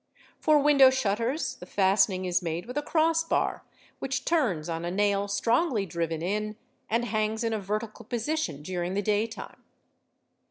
For 0.39 0.57
window 0.57 0.89
shutters 0.89 1.57
the 1.57 1.67
fastening 1.67 2.25
is 2.25 2.41
made 2.41 2.65
with 2.65 2.75
a 2.75 2.81
cross 2.81 3.23
bar 3.23 3.63
which 3.99 4.25
turns 4.25 4.67
on 4.67 4.83
a 4.83 4.89
nail 4.89 5.27
strongly 5.27 5.85
driven 5.85 6.23
in 6.23 6.55
and 6.89 7.05
hangs 7.05 7.43
in 7.43 7.53
a 7.53 7.59
vertical 7.59 8.05
position 8.05 8.63
during 8.63 8.95
the 8.95 9.03
day 9.03 9.27
time. 9.27 9.61